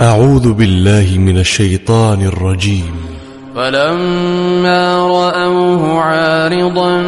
أعوذ 0.00 0.52
بالله 0.52 1.18
من 1.18 1.38
الشيطان 1.38 2.22
الرجيم. 2.22 2.94
فلما 3.56 4.96
رأوه 4.96 6.00
عارضا 6.00 7.02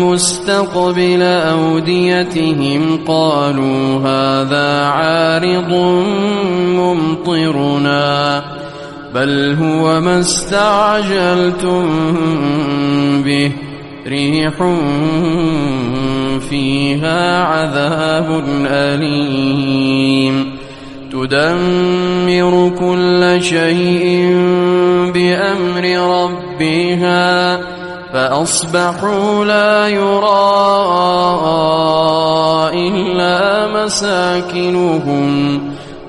مستقبل 0.00 1.22
أوديتهم 1.22 2.98
قالوا 3.06 3.98
هذا 3.98 4.84
عارض 4.84 5.72
ممطرنا 6.80 8.42
بل 9.14 9.56
هو 9.60 10.00
ما 10.00 10.20
استعجلتم 10.20 11.84
به 13.24 13.52
ريح 14.06 14.54
فيها 16.50 17.44
عذاب 17.44 18.44
أليم. 18.66 20.61
تدمر 21.12 22.72
كل 22.80 23.42
شيء 23.42 24.32
بأمر 25.14 25.84
ربها 26.22 27.60
فأصبحوا 28.12 29.44
لا 29.44 29.88
يرى 29.88 30.28
إلا 32.88 33.66
مساكنهم. 33.84 35.60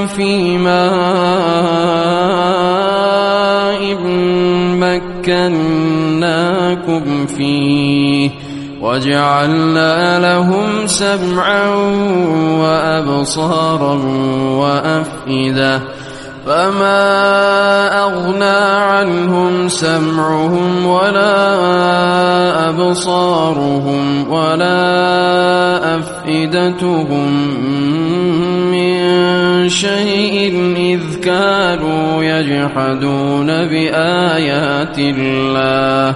في 0.08 0.58
ماء 0.58 1.70
مكناكم 6.20 7.26
فيه 7.26 8.30
وجعلنا 8.82 10.20
لهم 10.20 10.88
سمعا 10.88 11.70
وأبصارا 12.60 13.94
وأفئدة 14.60 15.82
فما 16.50 18.04
أغنى 18.04 18.60
عنهم 18.90 19.68
سمعهم 19.68 20.86
ولا 20.86 21.50
أبصارهم 22.70 24.32
ولا 24.32 25.96
أفئدتهم 25.96 27.32
من 28.72 29.70
شيء 29.70 30.74
إذ 30.78 31.20
كانوا 31.20 32.24
يجحدون 32.24 33.48
بآيات 33.48 35.00
الله 35.00 36.16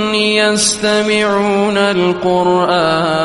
يستمعون 0.15 1.77
القرآن. 1.77 3.21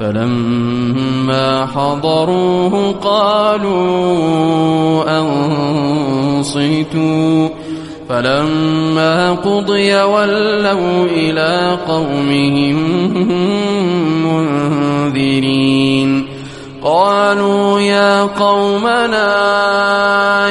فلما 0.00 1.66
حضروه 1.66 2.94
قالوا 3.04 5.04
أنصتوا. 5.20 7.48
فلما 8.08 9.32
قضي 9.32 10.02
ولوا 10.02 11.06
إلى 11.06 11.78
قومهم 11.88 12.76
منذرين. 14.26 16.26
قالوا 16.84 17.80
يا 17.80 18.22
قومنا 18.22 19.34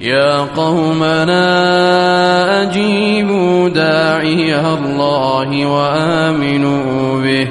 يا 0.00 0.38
قومنا 0.56 1.42
أجيبوا 2.62 3.68
داعي 3.68 4.60
الله 4.60 5.66
وآمنوا 5.66 7.22
به. 7.22 7.48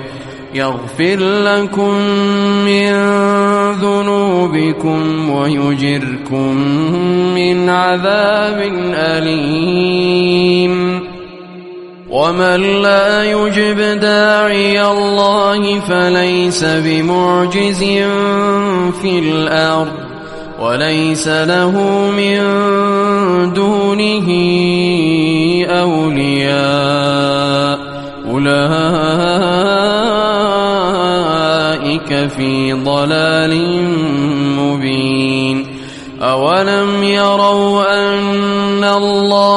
يغفر 0.53 1.17
لكم 1.19 1.93
من 2.65 2.91
ذنوبكم 3.71 5.29
ويجركم 5.29 6.57
من 7.35 7.69
عذاب 7.69 8.71
أليم. 8.93 10.73
ومن 12.09 12.81
لا 12.81 13.31
يجب 13.31 13.99
داعي 13.99 14.85
الله 14.85 15.79
فليس 15.79 16.63
بمعجز 16.63 17.83
في 19.01 19.19
الأرض. 19.19 20.06
وليس 20.59 21.27
له 21.27 21.71
من 22.17 22.39
دونه 23.53 24.27
أولياء. 25.69 27.79
أولئك 28.29 28.57
في 32.27 32.73
ضلال 32.73 33.83
مبين. 34.57 35.77
أولم 36.21 37.03
يروا 37.03 37.93
أن 37.93 38.83
الله 38.83 39.56